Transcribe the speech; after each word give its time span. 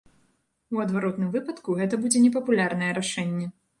У 0.77 0.81
адваротным 0.85 1.29
выпадку, 1.37 1.75
гэта 1.81 2.01
будзе 2.07 2.25
непапулярнае 2.25 2.91
рашэнне. 3.01 3.47